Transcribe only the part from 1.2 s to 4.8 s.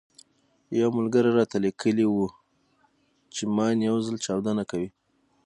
راته ليکلي وو چې ماين يو ځل چاودنه